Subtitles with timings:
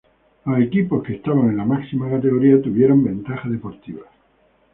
[0.45, 4.01] Los equipos que estaban en la máxima categoría tuvieron ventaja deportiva.